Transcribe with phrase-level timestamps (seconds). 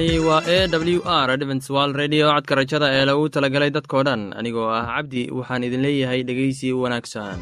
[0.00, 4.32] halkani waa e w r adventswal redio codka rajada ee lagu talagalay dadkoo dhan.
[4.32, 7.36] Anigoo ah cabdi waxaan idin leeyahay dhegeysi wanaagsan.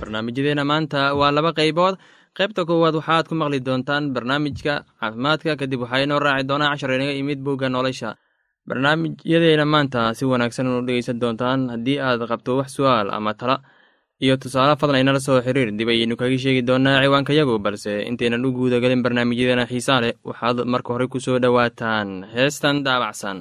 [0.00, 1.96] Barnaamijyadeena maanta waa laba qaybood.
[2.38, 5.56] Qaybta koowaad waxaad ku maqli doontaan barnaamijka caafimaadka.
[5.56, 8.14] Kadib waxaa inoo raaci doonaa cashar inaga imid bogga nolosha
[8.68, 13.56] barnaamijyadeena maanta si wanaagsan unu dhegeysan doontaan haddii aad qabto wax su'aal ama tala.
[14.24, 18.52] Iyo tusaale fadlan inala soo xiriir dib ayaynu kaga sheegi doonaa ciwaankayagu balse intaynan u
[18.56, 22.08] guudagelin barnaamijyadeena xiisaa leh waxaad marka hore ku soo dhowaataan.
[22.34, 23.38] Heestan daabacsan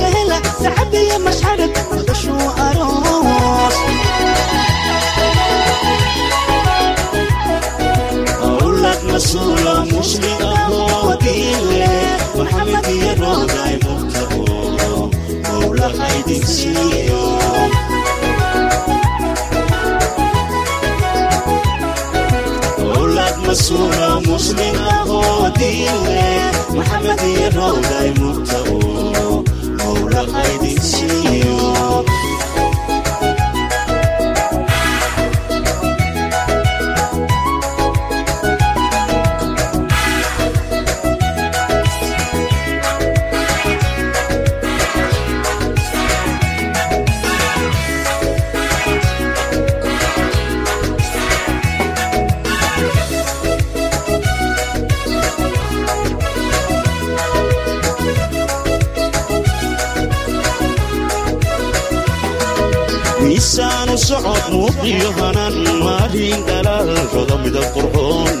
[0.00, 3.76] la hela sacabiyo mashxarag madashuu aroos
[8.48, 11.90] awlad masuula muslim ahoo diile
[12.38, 14.44] maxamed iyo rooday murtabo
[26.76, 28.78] maxamed iyo rooday murtabo
[29.78, 31.58] mowla haydin siiyo
[64.52, 65.54] socod muuqiyo hanan
[65.84, 68.36] maalin dhalaalkooda midab qurxoon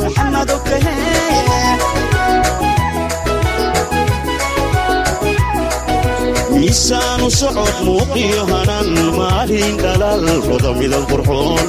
[0.00, 0.56] maxamado
[6.52, 11.68] miisaanu socod muuqiyo hanan maalin dhalaalkooda midab qurxoon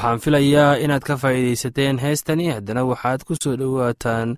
[0.00, 2.46] waxaan filayaa inaad ka faa'iidaysateen heestani.
[2.56, 4.36] Haddana waxaad ku soo dhowaataan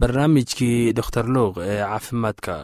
[0.00, 2.54] barnaamijkii doktor luuq ee caafimaadka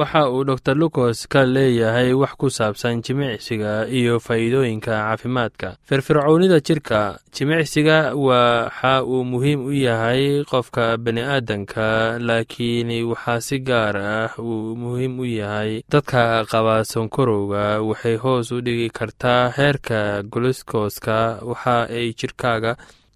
[0.00, 5.68] waxa uu dor lucos ka leeyahay wax ku saabsan jimicsiga iyo faa'iidooyinka caafimaadka.
[5.88, 7.00] Firfircoonida jirka
[7.34, 15.12] jimicsiga waxa uu muhiim u yahay qofka bani'aadanka laakiin waxaa si gaar ah uu muhiim
[15.20, 17.64] u yahay dadka qaba sonkorowga.
[17.88, 22.72] Waxay hoos u dhigi kartaa heerka gulukoska waxa ay jirkaaga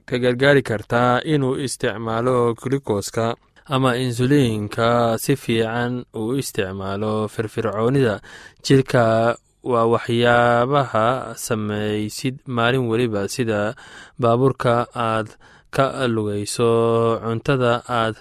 [0.08, 3.34] ka gargaari kartaa inuu isticmaalo gulukoska
[3.66, 8.20] ama insuliinka si fiican uu isticmaalo firfircoonida.
[8.64, 13.74] Jirka waa waxyaabaha samaysid maalin weliba sida
[14.20, 15.28] baabuurka aad
[15.74, 16.70] ka lugayso
[17.24, 18.16] cuntada aad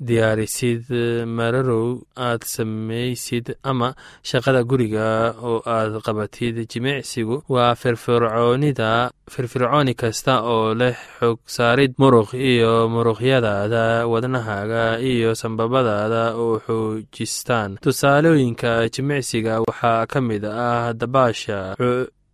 [0.00, 0.84] diyaarisid
[1.26, 3.94] mararow aad samaysid ama
[4.30, 6.54] shaqada guriga oo aad qabatid.
[6.72, 11.92] Jimicsigu waa firfircoonida firfircooni kasta oo leh xog saarid.
[11.98, 17.78] Muruq iyo muruqyadaada wadnahaaga iyo sambabadaada oo xoojistaan.
[17.84, 21.74] Tusaalooyinka jimicsiga waxaa ka mid ah dabaasha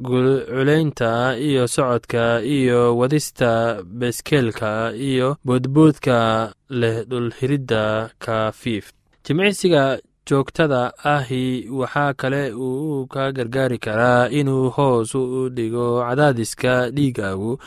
[0.03, 8.93] culaynta iyo socodka iyo wadista beskeelka iyo boodboodka leh dhulhiridda kafiif.
[9.25, 17.59] Jimicsiga joogtada ahi waxaa kale uu ka gargaari karaa inuu hoos u dhigo cadaadiska dhiigaagu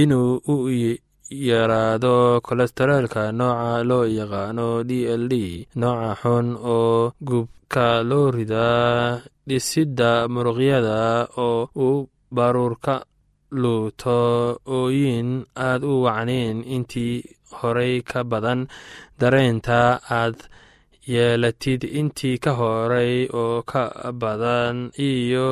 [0.00, 0.56] inuu u
[1.30, 4.90] yaraado kolestaroolka nooca loo yaqaano d
[5.20, 5.34] l d
[5.80, 7.55] nooca xun oo gubka
[8.08, 12.94] loo ridaa dhisidda muruqyada oo uu baruurka
[13.62, 14.18] luuto
[14.76, 15.28] ooyin
[15.68, 17.16] aad u wacnayn intii
[17.58, 18.60] horey ka badan
[19.20, 19.80] dareenta
[20.20, 20.36] aad
[21.12, 23.82] yeelatid intii ka horay oo ka
[24.22, 24.76] badan
[25.10, 25.48] iyo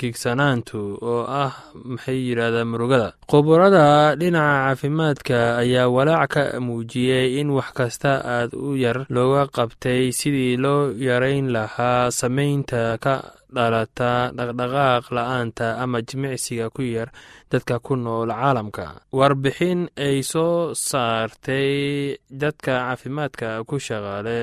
[0.00, 0.80] gigsanaantu
[1.12, 1.52] oo ah
[1.84, 3.08] maxay yidhahdaa murugada?
[3.30, 10.12] Khuburada dhinaca caafimaadka ayaa walaac ka muujiyey in wax kasta aad u yar looga qabtay
[10.18, 13.14] sidii loo yarayn lahaa samaynta ka
[13.54, 17.08] dhalata dhaqdhaqaaq la'aanta ama jimicsiga ku yar
[17.52, 18.86] dadka ku nool caalamka.
[19.12, 24.40] Warbixin ay soo saartay dadka caafimaadka ku shaqaale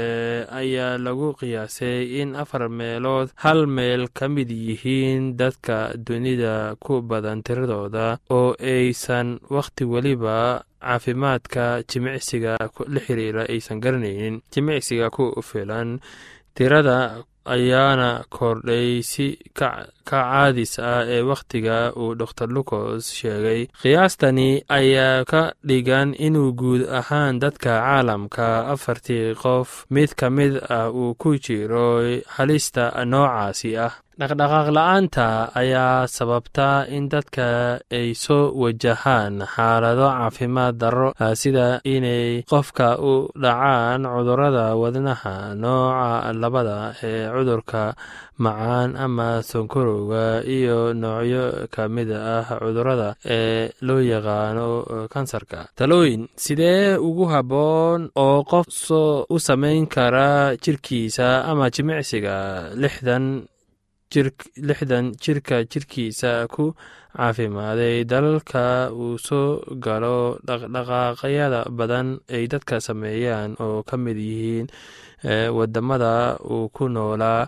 [0.62, 7.42] ayaa lagu qiyaasay in afar meelood hal meel ka mid yihiin dadka dunida ku badan
[7.46, 10.38] tiradooda oo aysan wakhti weliba
[10.82, 12.54] caafimaadka jimicsiga
[12.94, 16.00] la xiriira aysan garanaynin jimicsiga ku filan
[16.56, 19.40] tirada ayaana kordhay si
[20.10, 26.82] ka caadis ah ee wakhtiga uu dor lucos sheegay qiyaastani ayaa ka dhigan inuu guud
[27.00, 31.88] ahaan dadka caalamka afartii qof mid ka mid ah uu ku jiro
[32.36, 33.94] halista noocaasi ah.
[34.20, 35.26] Dhaqdhaqaaq la'aanta
[35.62, 37.46] ayaa sababta in dadka
[38.00, 41.10] ay soo wajahaan xaalado caafimaad darro
[41.42, 43.14] sida inay qofka u
[43.44, 46.78] dhacaan cudurrada wadnaha nooca labada
[47.10, 47.84] ee cudurka
[48.44, 50.26] macaan ama sonkorowga
[50.58, 54.68] iyo noocyo ka mid ah cudurrada ee loo yaqaano
[55.14, 55.60] kansarka.
[55.78, 58.68] Talooyin sidee ugu habboon oo qof
[59.34, 62.36] u samayn kara jirkiisa ama jimicsiga
[62.82, 63.26] lixdan
[64.68, 66.66] lixdan jirka jirkiisa ku
[67.18, 68.66] caafimaaday dalalka
[69.02, 74.68] uu soo galo dhaqdhaqaaqyada badan ay dadka sameeyaan oo ka mid yihiin
[75.58, 76.14] waddamada
[76.54, 77.42] uu ku noolaa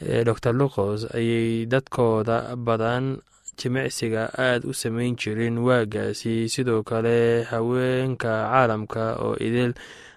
[0.00, 3.18] dor lucos ayay dadkooda badan
[3.58, 5.58] jimicsiga aad u samayn jirin.
[5.58, 9.72] Waagaasi sidoo kale haweenka caalamka oo idil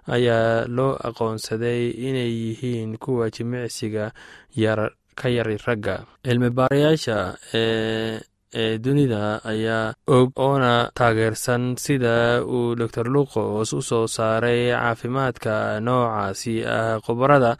[0.08, 4.12] ayaa loo aqoonsaday inay yihiin kuwa jimicsiga
[4.56, 6.06] yar ka yari ragga.
[6.26, 8.20] Cilmi baarayaasha ee
[8.54, 16.56] ee dunida ayaa og oona taageersan sida uu dor lucos u soo saaray caafimaadka noocaasi
[16.66, 16.98] ah.
[17.06, 17.52] Khubarada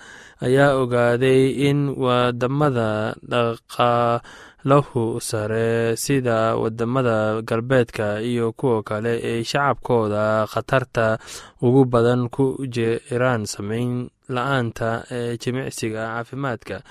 [0.42, 11.18] ayaa ogaaday in waddamada dhaqaalahu sare sida waddamada galbeedka iyo kuwa kale ay shacabkooda khatarta
[11.62, 16.82] ugu badan ku jiraan samayn la'aanta ee jimicsiga caafimaadka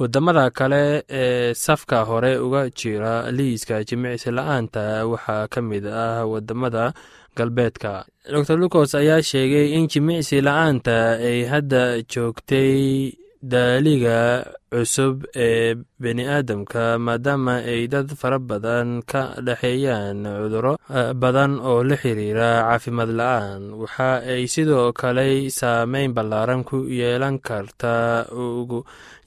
[0.00, 6.84] waddamada kale ee safka hore uga jira liiska jimicsi la'aanta waxaa ka mid ah waddamada
[7.36, 7.92] galbeedka.
[8.30, 10.96] Dor lucos ayaa sheegay in jimicsi la'aanta
[11.28, 13.12] ay hadda joogtay
[13.52, 14.18] daaliga
[14.72, 20.72] cusub ee bini aadamka maadaama ay dad fara badan ka dhexeeyaan cuduro
[21.22, 23.62] badan oo la xiriira caafimaad la'aan.
[23.80, 25.26] Waxa ay sidoo kale
[25.58, 28.84] saameyn ballaaran ku yeelan kartaa ugu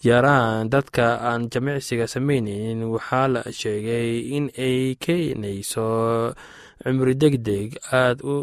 [0.07, 5.89] yaraan dadka aan jimicsiga samayneyn waxaa la sheegay in ay keenayso
[6.83, 8.35] cumri deg deg aada u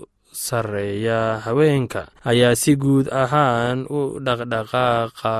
[0.47, 2.03] sareeya haweenka.
[2.31, 5.35] Ayaa si guud ahaan u dhaqdhaqaaqa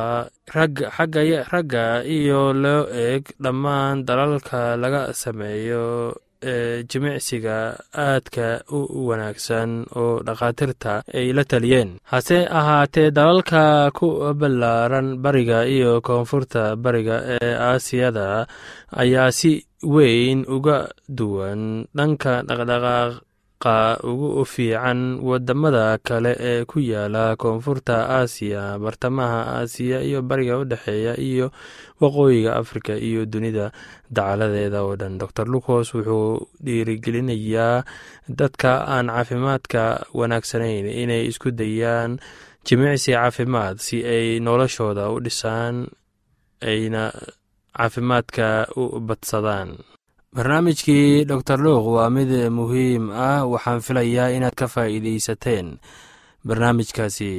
[1.53, 1.87] ragga
[2.17, 7.57] iyo loo eeg dhammaan dalalka laga sameeyo ee jimicsiga
[8.07, 8.79] aadka u
[9.09, 11.91] wanaagsan oo dhakhaatiirta ay la taliyeen.
[12.11, 14.09] Hase ahaatee dalalka ku
[14.41, 18.47] ballaaran bariga iyo koonfurta bariga ee aasiyada
[19.03, 19.53] ayaa si
[19.95, 20.79] weyn uga
[21.19, 21.63] duwan
[21.97, 23.13] dhanka dhaqdhaqaaq
[23.59, 31.19] ugu fiican waddamada kale ee ku yaalla koonfurta aasiya bartamaha aasiya iyo bariga u dhexeeya
[31.19, 31.51] iyo
[32.01, 33.73] waqooyiga afrika iyo dunida.
[34.11, 37.83] Dacaladeeda oo dhan dor lucos wuxuu dhiirigelinayaa
[38.29, 42.19] dadka aan caafimaadka wanaagsanayn inay isku dayaan
[42.65, 45.91] jimicsi caafimaad si ay noloshooda u dhisaan
[46.63, 47.11] ayna
[47.77, 49.83] caafimaadka u badsadaan
[50.43, 53.43] barnaamijkii dor luuq waa mid muhiim ah.
[53.53, 55.67] Waxaan filayaa inaad ka faa'iidaysateen
[56.47, 57.31] barnaamijkaasi.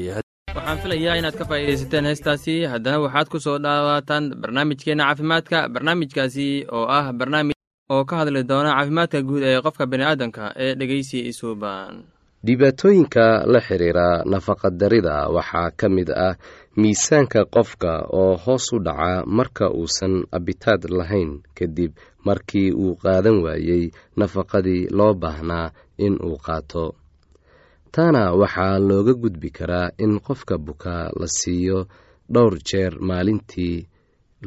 [0.56, 2.56] Waxaan filayaa inaad ka faa'iidaysateen heestaasi.
[2.68, 5.70] Haddana waxaad ku soo dhawaataan barnaamijkeenna caafimaadka.
[5.74, 7.56] Barnaamijkaasi oo ah barnaamij
[7.90, 12.04] oo ka hadli doona caafimaadka guud ee qofka bini'aadamka ee dhegeysi isuuban
[12.46, 16.36] dhibaatooyinka la xiriira nafaqadarida waxaa ka mid ah
[16.76, 21.92] miisaanka qofka oo hoos u dhaca marka uusan abitaad lahayn kadib
[22.26, 23.84] markii uu qaadan waayey
[24.20, 25.72] nafaqadii loo baahnaa
[26.06, 26.86] in uu qaato.
[27.92, 31.88] Taana waxaa looga gudbi karaa in qofka bukaa la siiyo
[32.34, 33.88] dhowr jeer maalintii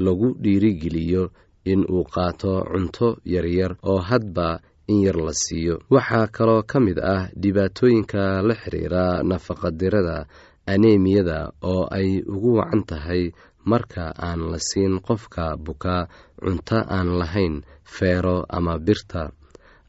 [0.04, 1.24] lagu dhiirigeliyo
[1.64, 5.74] in uu qaato cunto yaryar oo hadba in yar la siiyo.
[5.90, 10.26] Waxaa kaloo ka mid ah dhibaatooyinka la xiriira nafaqadirada
[10.66, 13.22] anemiyada oo ay ugu wacan tahay
[13.71, 16.02] marka aan la siin qofka bukaa
[16.42, 17.54] cunto aan lahayn
[17.95, 19.23] feero ama birta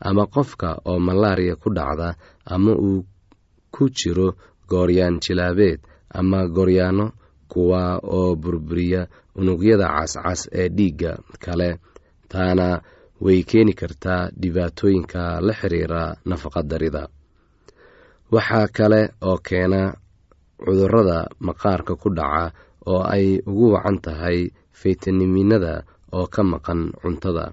[0.08, 2.10] ama qofka oo malaariya ku dhacda
[2.54, 3.06] ama uu
[3.74, 4.28] ku jiro
[4.70, 5.80] gooryaan jilaabeed
[6.20, 7.06] ama gooryaano
[7.52, 9.02] kuwa oo burburiya
[9.40, 11.12] unugyada cascas ee dhiigga
[11.44, 11.70] kale
[12.32, 12.68] taana
[13.24, 17.04] way keeni kartaa dhibaatooyinka la xiriira nafaqadarida.
[18.34, 19.82] Waxaa kale oo keena
[20.64, 22.52] cudurrada maqaarka ku dhaca
[22.92, 24.38] oo ay ugu wacan tahay
[24.80, 25.74] faytaniminada
[26.16, 27.46] oo ka maqan cuntada.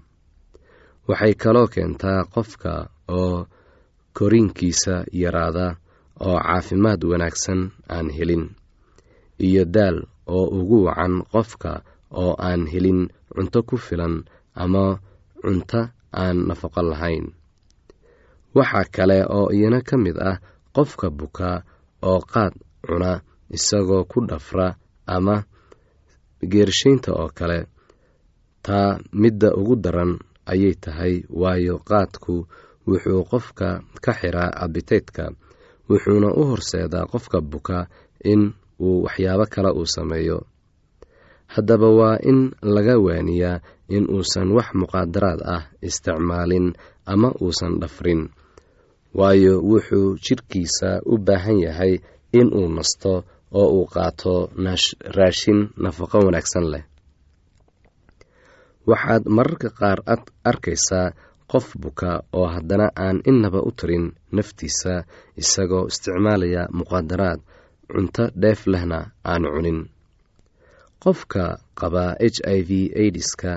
[1.09, 2.73] Waxay kaloo keentaa qofka
[3.19, 3.47] oo
[4.17, 5.67] koriinkiisa yaraada
[6.27, 7.61] oo caafimaad wanaagsan
[7.95, 8.45] aan helin
[9.47, 9.97] iyo daal
[10.27, 11.73] oo ugu wacan qofka
[12.21, 13.01] oo aan helin
[13.35, 14.15] cunto ku filan
[14.63, 14.85] ama
[15.43, 15.81] cunto
[16.13, 17.27] aan nafaqo lahayn.
[18.55, 20.39] Waxaa kale oo iyana ka mid ah
[20.77, 21.63] qofka bukaa
[22.03, 22.55] oo qaad
[22.87, 23.23] cuna
[23.57, 24.75] isagoo ku dhafra
[25.17, 25.37] ama
[26.51, 27.59] geershaynta oo kale
[28.67, 30.13] taa midda ugu daran
[30.53, 32.35] ayay tahay waayo qaadku
[32.89, 33.69] wuxuu qofka
[34.05, 35.25] ka xiraa abiteydka
[35.89, 37.79] wuxuuna u horseedaa qofka buka
[38.33, 38.43] in
[38.85, 40.39] uu waxyaabo kale uu sameeyo.
[41.55, 42.39] Haddaba waa in
[42.75, 43.61] laga waaniyaa
[43.97, 46.67] in uusan wax muqaadaraad ah isticmaalin
[47.13, 48.23] ama uusan dhafrin
[49.19, 51.95] waayo wuxuu jidhkiisa u baahan yahay
[52.39, 53.13] in uu nasto
[53.59, 54.33] oo uu qaato
[55.17, 56.85] raashin nafaqo wanaagsan leh.
[58.91, 59.99] Waxaad mararka qaar
[60.51, 61.09] arkaysaa
[61.51, 64.95] qof buka oo haddana aan innaba u tarin naftiisa
[65.43, 67.41] isagoo isticmaalaya muqaadaraad
[67.93, 68.99] cunto dheef lehna
[69.31, 69.81] aan cunin.
[71.03, 71.45] Qofka
[71.79, 72.71] qaba h i v
[73.03, 73.53] aidiska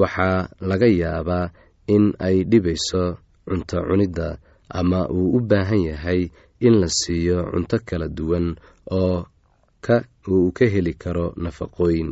[0.00, 1.46] waxaa laga yaabaa
[1.94, 3.02] in ay dhibayso
[3.48, 4.28] cunto cunidda
[4.78, 6.20] ama uu u baahan yahay
[6.66, 8.46] in la siiyo cunto kala duwan
[8.98, 9.16] oo
[10.32, 12.10] uu ka heli karo nafaqooyin.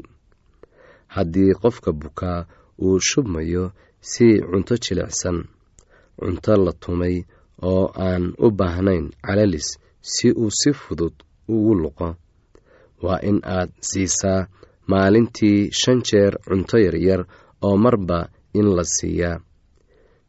[1.15, 2.47] Haddii qofka bukaa
[2.85, 3.65] uu shubmayo
[4.11, 5.39] si cunto jilicsan
[6.19, 7.17] cunto la tumay
[7.71, 9.69] oo aan u baahnayn calalis
[10.13, 11.15] si uu si fudud
[11.55, 12.09] ugu luqo
[13.05, 14.41] waa in aad siisaa
[14.91, 17.21] maalintii shan jeer cunto yaryar
[17.67, 18.19] oo marba
[18.59, 19.37] in la siiyaa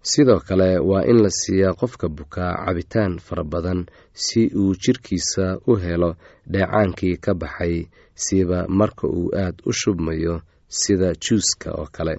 [0.02, 5.76] sidoo kale waa in la siiyaa qofka bukaa cabitaan fara badan si uu jidhkiisa u
[5.76, 6.16] helo
[6.52, 12.16] dheecaankii ka baxay siba marka uu aad u shubmayo sida juuska oo kale.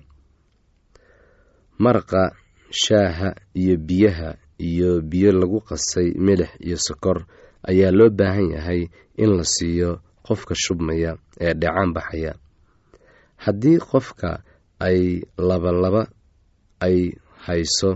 [1.78, 2.22] Maraqa
[2.70, 7.18] shaaha iyo biyaha iyo biyo lagu qasay milix iyo sokor
[7.68, 12.32] ayaa loo baahan yahay in la siiyo qofka shubmaya ee dheecaan baxaya.
[13.36, 14.30] Haddii qofka
[14.78, 16.02] ay labalaba
[16.80, 16.96] ay
[17.46, 17.90] hayso.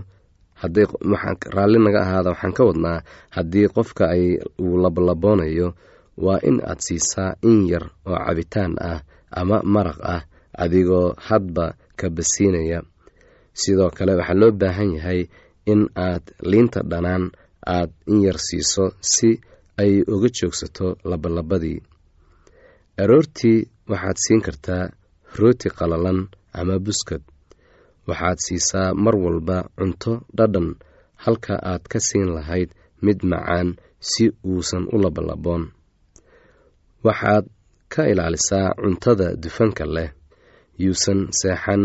[1.55, 2.99] Raalli naga ahaada waxaan ka wadnaa
[3.35, 4.05] haddii qofka
[4.63, 5.67] uu labalaboonayo
[6.25, 8.99] waa in aad siisaa in yar oo cabitaan ah
[9.39, 10.21] ama maraq ah
[10.63, 11.65] adigoo hadba
[11.99, 12.79] ka basiinaya.
[13.61, 15.21] Sidoo kale waxaa loo baahan yahay
[15.71, 17.23] in aad liinta dhanaan
[17.75, 19.29] aad in yar siiso si
[19.81, 21.79] ay uga joogsato labalabadii
[23.01, 23.59] aroortii
[23.91, 24.83] waxaad siin kartaa
[25.39, 26.19] rooti qalalan
[26.59, 27.21] ama buskad
[28.09, 30.67] waxaad siisaa mar walba cunto dhadhan
[31.23, 32.69] halka aad ka siin lahayd
[33.05, 33.69] mid macaan
[34.09, 35.63] si uusan u labalaboon.
[37.05, 37.45] Waxaad
[37.93, 40.09] ka ilaalisaa cuntada dufanka leh
[40.83, 41.83] yuusan seexan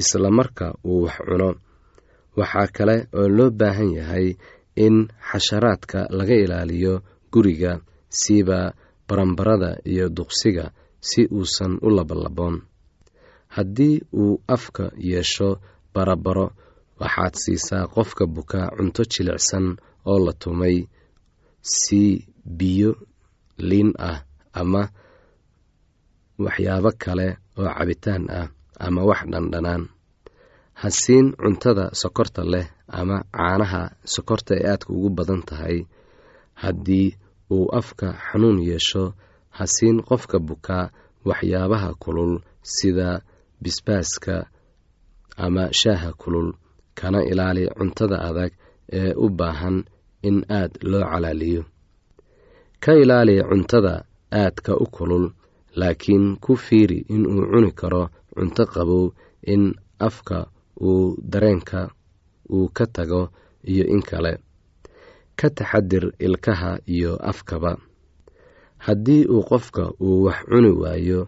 [0.00, 1.50] isla marka uu wax cuno.
[2.38, 4.26] Waxaa kale oo loo baahan yahay
[4.84, 4.96] in
[5.28, 6.94] xasharaadka laga ilaaliyo
[7.32, 7.72] guriga
[8.20, 8.58] siiba
[9.08, 10.64] barambarada iyo duqsiga
[11.08, 12.56] si uusan u labalaboon
[13.54, 15.48] haddii uu afka yeesho
[15.94, 16.46] barabaro
[17.00, 19.66] waxaad siisaa qofka buka cunto jilicsan
[20.10, 20.76] oo la tumay
[21.78, 22.10] sii
[22.58, 22.90] biyo
[23.68, 24.18] liin ah
[24.60, 24.82] ama
[26.44, 27.28] waxyaabo kale
[27.60, 28.46] oo cabitaan ah
[28.86, 29.82] ama wax dhandhanaan
[30.80, 32.66] ha siin cuntada sokorta leh
[32.98, 33.82] ama caanaha
[34.14, 35.78] sokorta ee aadka ugu badan tahay.
[36.62, 37.08] Haddii
[37.54, 39.04] uu afka xanuun yeesho
[39.56, 40.84] ha siin qofka bukaa
[41.28, 42.32] waxyaabaha kulul
[42.74, 43.08] sida
[43.62, 44.46] bisbaaska
[45.36, 46.52] ama shaaha kulul
[46.94, 48.52] kana ilaali cuntada adag
[48.92, 49.84] ee u baahan
[50.22, 51.62] in aad loo calaaliyo.
[52.82, 55.26] Ka ilaali cuntada aadka u kulul
[55.80, 58.02] laakiin ku fiiri inuu cuni karo
[58.34, 59.04] cunto qabow
[59.52, 60.38] in afka
[60.80, 61.80] uu dareenka
[62.54, 63.22] uu ka tago
[63.70, 64.32] iyo in kale.
[65.38, 67.72] Ka taxadir ilkaha iyo afkaba.
[68.78, 71.20] Haddii uu qofka uu wax cuni waayo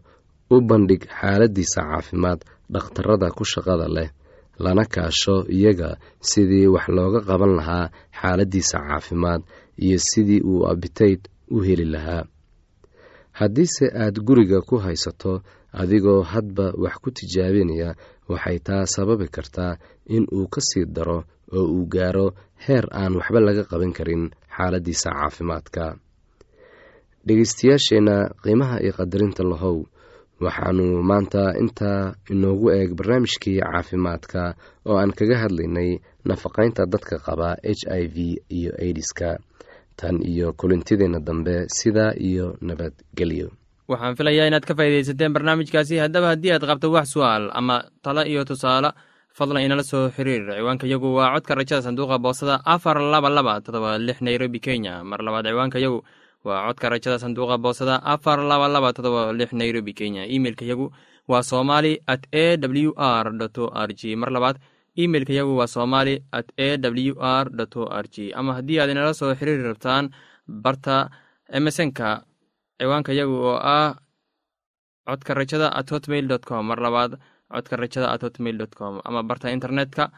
[0.55, 2.41] u bandhig xaaladiisa caafimaad
[2.73, 4.11] dhakhtarada ku shaqada leh
[4.65, 5.91] lana kaasho iyaga
[6.31, 7.87] sidii wax looga qaban lahaa
[8.21, 9.43] xaaladiisa caafimaad
[9.85, 11.21] iyo sidii uu abitayd
[11.55, 12.25] u heli lahaa.
[13.39, 15.33] Haddiise aad guriga ku haysato
[15.81, 17.91] adigoo hadba wax ku tijaabinaya
[18.33, 19.73] waxay taa sababi kartaa
[20.15, 21.19] in uu ka sii daro
[21.57, 22.27] oo uu gaaro
[22.65, 24.23] heer aan waxba laga qaban karin
[24.57, 25.85] xaaladiisa caafimaadka.
[27.27, 29.77] Dhegeystayaasheenna qiimaha iyo qadarinta lahow
[30.45, 34.55] waxaanu maanta intaa inoogu eeg barnaamijkii caafimaadka
[34.89, 35.91] oo aan kaga hadlaynay
[36.29, 38.17] nafaqaynta dadka qaba h i v
[38.59, 39.39] iyo aidiska
[39.97, 43.49] tan iyo kulintideenna dambe sidaa iyo nabadgelyo
[43.89, 45.99] waxaan filayaa inaad ka faaidaysateen barnaamijkaasi.
[46.05, 48.91] Haddaba haddii aad qabto wax su'aal ama talo iyo tusaale
[49.39, 50.43] fadlan inala soo xiriir.
[50.59, 55.05] Ciwaanka yagu waa codka rajada sanduuqa boosada afar laba laba todoba lix nairobi kenya.
[55.05, 56.03] Mar labaad ciwaanka yagu
[56.47, 60.23] waa codka rajada sanduuqa boosada afar laba laba todoba lix nairobi kenya.
[60.37, 60.87] Imeilka yagu
[61.31, 64.15] waa somali at a w r o r g.
[64.21, 64.57] Mar labaad
[64.95, 68.33] imeilka yagu waa somali at a w r o r g.
[68.39, 70.11] Ama haddii aad inala soo xiriiri rabtaan
[70.47, 71.11] barta
[71.59, 72.23] emesonka
[72.79, 73.99] ciwaanka yagu oo ah
[75.09, 76.63] codka rajada at hotmail com.
[76.71, 77.19] Mar labaad
[77.51, 79.01] codka rajada at hotmail dot com.
[79.05, 80.11] Ama barta internetka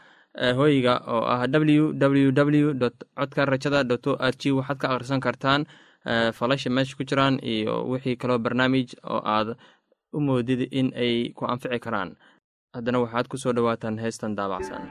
[0.59, 4.51] hoyga oo ah w w w dot codka rajada dot o r g.
[4.53, 5.65] Waxaad ka akhrisan kartaan
[6.37, 9.55] falasha meesha ku jiraan iyo wixii kaloo barnaamij oo aad
[10.13, 12.15] u moodid in ay ku anfici karaan.
[12.73, 14.83] Haddana waxaad ku soo dhowaataan heestan daabacsan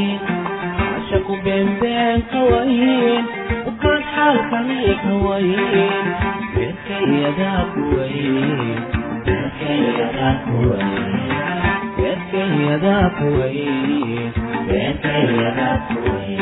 [0.00, 3.24] cashaku beenbeen ka wayn
[3.70, 6.08] ukaad xaalkani ka wayn
[6.54, 8.78] beerkayadaa ku wayn
[9.26, 10.94] beerkayadaa ku wayn
[11.98, 13.92] beerkayadaa ku wayn
[14.68, 16.40] beerkayadaa ku wayn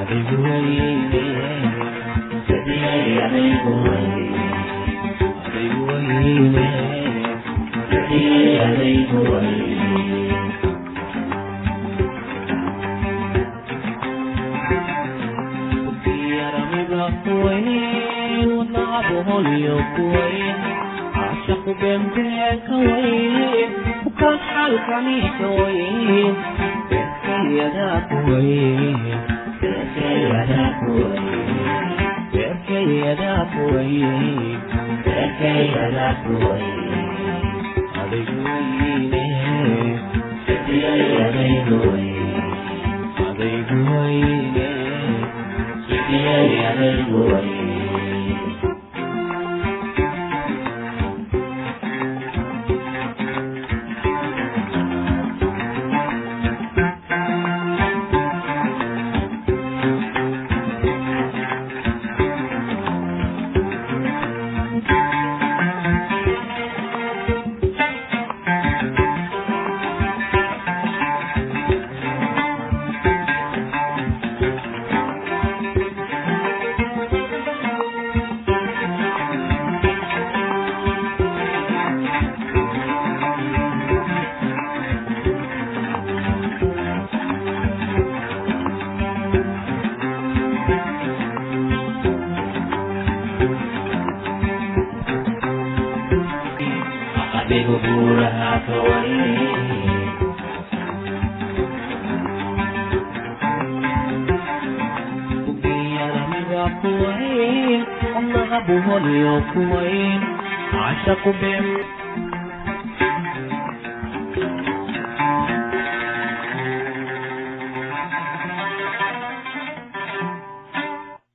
[0.00, 1.24] adigu wayne
[2.48, 4.24] sidiyay adigu wayne
[5.46, 6.68] adigu wayne
[7.90, 9.65] sidiyay adigu wayne kuwayn
[19.36, 20.56] kuwayn
[26.90, 27.98] beerkayadaa
[30.84, 31.26] kuwayn
[32.32, 34.06] beerkayadaa kuwayn
[35.04, 36.80] beerkayadaa kuwayn
[38.02, 39.24] adigu wayne
[45.88, 48.15] sidiyay adaygu wayn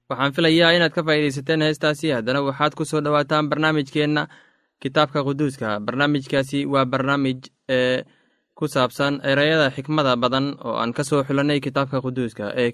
[0.09, 4.23] waxaan filayaa inaad ka faa'iidaysateen heestaasi haddana waxaad ku soo dhowaataan barnaamijkeenna
[4.83, 5.79] kitaabka quduuska.
[5.85, 8.03] Barnaamijkaasi waa barnaamij ee
[8.57, 12.71] ku saabsan ereyada xikmada badan oo aan ka soo xulanay kitaabka quduuska ee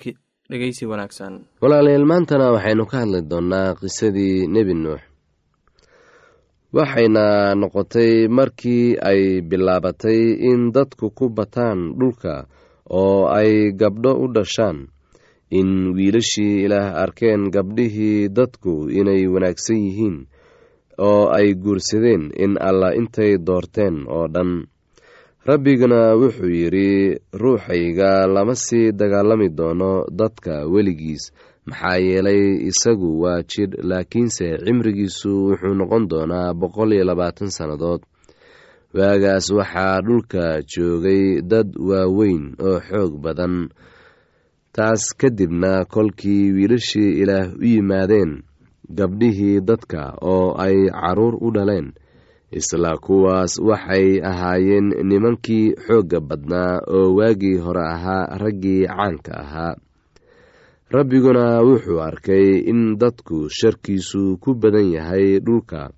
[1.61, 5.01] walaalayaal maantana waxaynu ka hadli doonnaa qisadii nebi nuux.
[6.75, 12.33] Waxayna noqotay markii ay bilaabatay in dadku ku bataan dhulka
[12.99, 14.87] oo ay gabdho u dhashaan
[15.59, 20.17] in wiilashii ilaah arkeen gabdhihii dadku inay wanaagsan yihiin
[21.07, 24.51] oo ay guursadeen in allah intay doorteen oo dhan
[25.47, 31.31] rabbiguna wuxuu yidhi ruuxayga lama sii dagaalami doono dadka weligiis.
[31.65, 38.01] Maxaa yeelay isagu waa jidh laakiinse cimrigiisu wuxuu noqon doonaa boqol iyo labaatan sannadood.
[38.97, 43.55] Waagaas waxaa dhulka joogay dad waaweyn oo xoog badan.
[44.75, 48.31] Taas kadibna kolkii wiilashii ilaah u yimaadeen
[48.97, 51.87] gabdhihii dadka oo ay carruur u dhaleen
[52.51, 59.75] isla kuwaas waxay ahaayeen nimankii xoogga badnaa oo waagii hore ahaa raggii caanka ahaa.
[60.89, 65.91] Rabbiguna wuxuu arkay in dadku sharkiisu ku badan yahay dhulka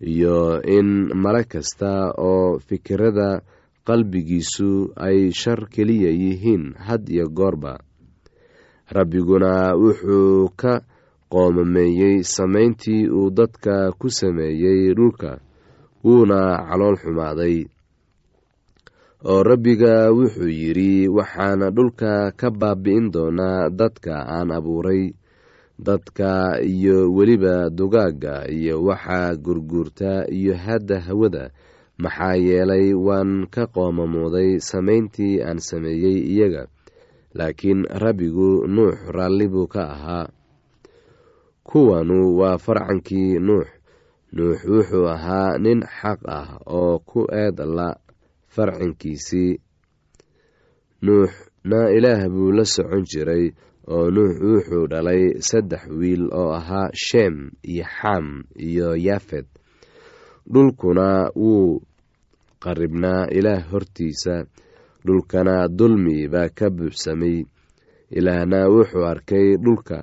[0.00, 3.40] iyo in male kasta oo fikirada
[3.86, 7.80] qalbigiisu ay shar keliya yihiin had iyo goorba.
[8.92, 10.80] Rabbiguna wuxuu ka
[11.32, 15.40] qoomameeyey samayntii uu dadka ku sameeyey dhulka
[16.06, 17.66] wuuna calool xumaaday.
[19.26, 25.02] Oo rabbiga wuxuu yidhi waxaana dhulka ka baabi'in doonaa dadka aan abuuray
[25.86, 31.44] dadka iyo weliba dugaagga iyo waxaa gurguurta iyo hadda hawada.
[31.98, 36.62] Maxaa yeelay waan ka qoomamooday samayntii aan sameeyey iyaga
[37.34, 40.26] laakiin rabbigu nuux raalli buu ka ahaa.
[41.66, 43.66] Kuwanu waa farcankii nuux
[44.36, 47.88] nuux wuxuu ahaa nin xaq ah oo ku eed la
[48.54, 49.52] farcankiisii
[51.04, 53.44] nuuxna ilaah buu la socon jiray
[53.94, 57.36] oo nuux wuxuu dhalay saddex wiil oo ahaa sheem
[57.72, 58.26] iyo xam
[58.68, 59.46] iyo yaafed
[60.52, 61.08] dhulkuna
[61.42, 61.82] wuu
[62.62, 64.34] qaribnaa ilaah hortiisa
[65.06, 67.38] dhulkana dulmi baa ka buuxsamay.
[68.18, 69.98] Ilaahna wuxuu arkay dhulka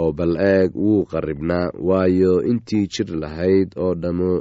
[0.00, 4.32] oo bal eeg wuu qaribnaa waayo intii jir lahayd oo dhammo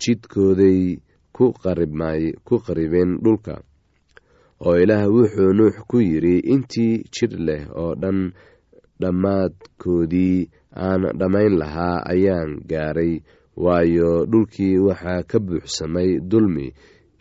[0.00, 0.80] jidkooday
[1.36, 3.54] ku qaribeen dhulka.
[4.66, 8.18] Oo ilaah wuxuu nuux ku yidhi intii jir leh oo dhan
[9.00, 10.48] dhammaadkoodii
[10.86, 13.12] aan dhammayn lahaa ayaan gaaray
[13.64, 16.66] waayo dhulkii waxaa ka buuxsamay dulmi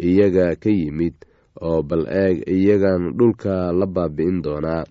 [0.07, 1.15] iyaga ka yimid
[1.61, 4.83] oo bal eeg iyagan dhulka la baabi'in doonaa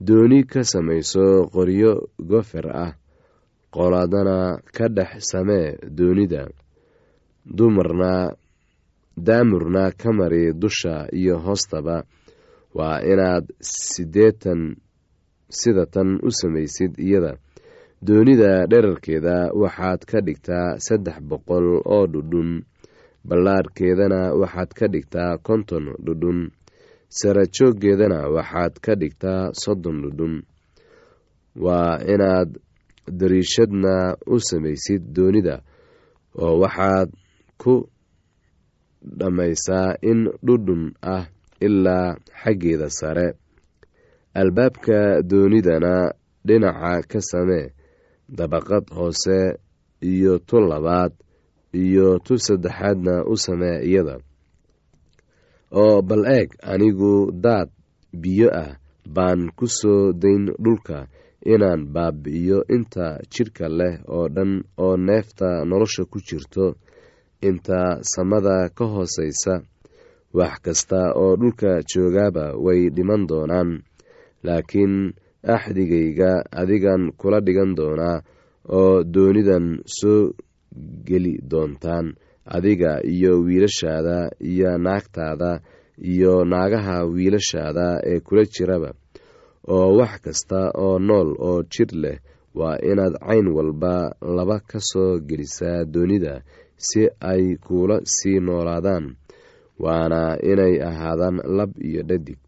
[0.00, 1.92] dooni ka samayso qoryo
[2.30, 2.92] gofer ah
[3.74, 6.42] qoladana ka dhex samee doonida.
[7.56, 8.32] Dumarna
[9.16, 12.04] daamurna ka mari dusha iyo hoostaba.
[12.74, 14.76] Waa inaad sideetan
[15.48, 17.36] sida tan u samaysid iyada.
[18.02, 22.62] Doonida dherarkeeda waxaad ka dhigtaa saddex boqol oo dhudhun.
[23.28, 26.50] Ballaadhkeedana waxaad ka dhigtaa konton dhudhun
[27.18, 30.34] sara jooggeedana waxaad ka dhigtaa soddon dhudhun
[31.64, 32.50] waa inaad
[33.18, 33.94] dariishadna
[34.26, 35.56] u samaysid doonida
[36.42, 37.08] oo waxaad
[37.62, 37.74] ku
[39.18, 40.82] dhammaysaa in dhudhun
[41.14, 41.24] ah
[41.66, 42.08] ilaa
[42.42, 43.28] xaggeeda sare.
[44.40, 44.98] Albaabka
[45.30, 45.94] doonidana
[46.46, 47.66] dhinaca ka samee
[48.38, 49.38] dabaqad hoose
[50.12, 51.12] iyo tu labaad
[51.74, 54.14] iyo tu saddexaadna u samee iyada
[55.82, 57.12] oo bal eeg anigu
[57.44, 57.68] daad
[58.22, 58.70] biyo ah
[59.14, 60.98] baan ku soo dayn dhulka
[61.52, 64.52] inaan baabi'iyo inta jidhka leh oo dhan
[64.84, 66.66] oo neefta nolosha ku jirto.
[67.48, 67.80] Inta
[68.12, 69.54] samada ka hoosaysa
[70.36, 73.70] wax kasta oo dhulka joogaaba way dhiman doonaan.
[74.44, 74.94] Laakiin
[75.54, 76.30] axdigayga
[76.60, 78.16] adigan kula dhigan doonaa
[78.78, 79.66] oo doonidan
[79.98, 80.32] soo
[81.08, 82.06] geli doontaan
[82.56, 84.16] adiga iyo wiilashaada
[84.52, 85.60] iyo naagtaada
[86.12, 88.90] iyo naagaha wiilashaada ee kula jiraba
[89.74, 92.18] oo wax kasta oo nool oo jir leh
[92.58, 93.94] waa inaad cayn walba
[94.36, 96.34] laba ka soo gelisaa doonida
[96.86, 99.06] si ay kuula sii noolaadaan
[99.84, 102.38] waana inay ahaadaan lab iyo dhadig.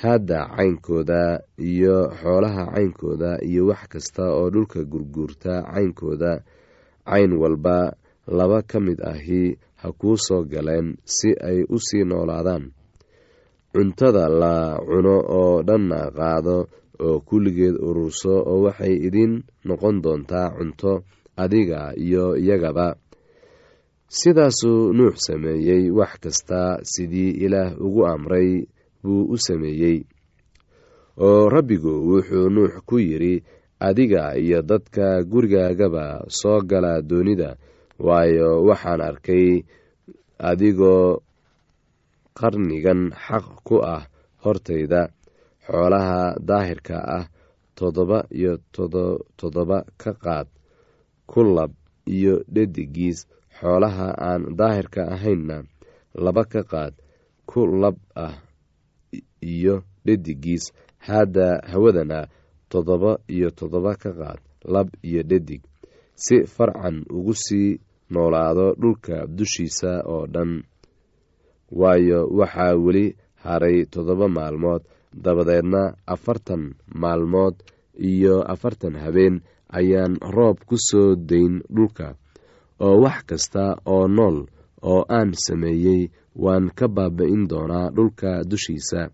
[0.00, 1.22] Haadda caynkooda
[1.58, 6.32] iyo xoolaha caynkooda iyo wax kasta oo dhulka gurguurta caynkooda
[7.10, 7.76] cayn walba
[8.26, 12.64] laba ka mid ahi ha kuu soo galeen si ay u sii noolaadaan.
[13.72, 16.56] Cuntada la cuno oo dhanna qaado
[17.04, 19.32] oo kulligeed ururso oo waxay idiin
[19.66, 20.92] noqon doontaa cunto
[21.42, 22.86] adiga iyo iyagaba.
[24.08, 26.60] Sidaasuu nuux sameeyey wax kasta
[26.92, 28.50] sidii ilaah ugu amray
[29.02, 29.98] buu u sameeyey.
[31.26, 33.42] Oo rabbigu wuxuu nuux ku yidhi
[33.80, 37.56] adiga iyo dadka gurigaagaba soo gala doonida
[37.98, 39.64] waayo waxaan arkay
[40.38, 41.22] adigoo
[42.38, 44.02] qarnigan xaq ku ah
[44.42, 45.02] hortayda.
[45.64, 47.24] Xoolaha daahirka ah
[47.78, 48.52] toddoba iyo
[49.38, 50.48] toddoba ka qaad
[51.30, 51.72] ku lab
[52.06, 53.24] iyo dhedigiis
[53.58, 55.56] xoolaha aan daahirka ahaynna
[56.24, 56.92] laba ka qaad
[57.48, 58.36] ku lab ah
[59.40, 60.64] iyo dhedigiis
[61.06, 62.28] haadda hawadana
[62.68, 64.40] toddoba iyo toddoba ka qaad
[64.74, 65.62] lab iyo dhedig
[66.14, 70.62] si farcan ugu sii noolaado dhulka dushiisa oo dhan.
[71.80, 73.06] Waayo waxaa weli
[73.44, 74.82] haray toddoba maalmood
[75.24, 77.54] dabadeedna afartan maalmood
[77.98, 79.40] iyo afartan habeen
[79.78, 82.14] ayaan roob ku soo dayn dhulka.
[82.80, 84.46] Oo wax kasta oo nool
[84.82, 86.10] oo aan sameeyey
[86.44, 89.10] waan ka baaba-in doonaa dhulka dushiisa.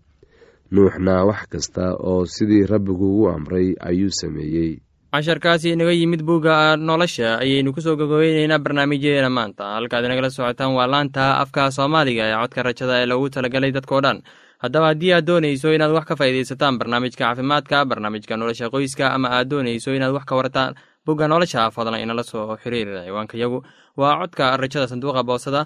[0.71, 4.71] Nuuxna wax kasta oo sidii rabbigu ugu amray ayuu sameeyey
[5.13, 9.63] casharkaasi inaga yimid bugga nolosha ayaynu ku soo gogobeyneynaa barnaamijyadeena maanta.
[9.75, 14.23] Halkaad inagala socotaan waa laanta afka soomaaliga ee codka rajada ee loogu talagalay dadkao dhan.
[14.63, 19.47] Haddaba haddii aad doonayso inaad wax ka faa'iidaysataan barnaamijka caafimaadka barnaamijka nolosha qoyska ama aad
[19.51, 23.59] doonayso inaad wax ka warataan bugga nolosha fadlan inala soo xiriir ciwaanka yagu.
[23.97, 25.65] Waa codka rajada sanduuqa boosada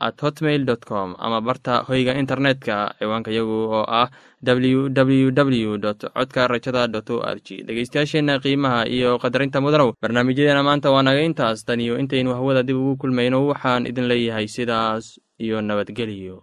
[0.00, 4.08] at hotmail dot com ama barta hoyga internetka ciwaanka yagu oo ah
[4.42, 9.92] w w w dot codka rajada dot o r g dhegeystayaasheenna qiimaha iyo qadarinta mudanow
[10.02, 11.64] barnaamijyadeena maanta waa naga intaas.
[11.64, 16.42] Tan iyo intaynu hawada dib ugu kulmayno waxaan idin leeyahay sidaas iyo nabadgelyo